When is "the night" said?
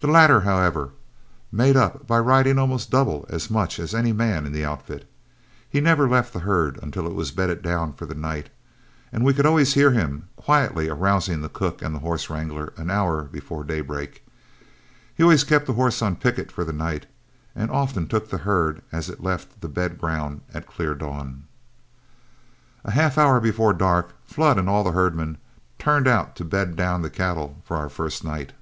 8.04-8.50, 16.64-17.06